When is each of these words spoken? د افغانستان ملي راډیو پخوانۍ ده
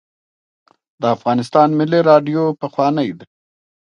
د 1.01 1.03
افغانستان 1.15 1.69
ملي 1.79 1.99
راډیو 2.09 2.43
پخوانۍ 2.61 3.09
ده 3.17 3.25